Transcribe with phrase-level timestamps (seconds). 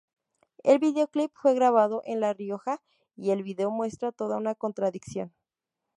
[0.63, 2.81] El videoclip fue grabado en La Rioja
[3.15, 5.31] y el video muestra toda una contradicción.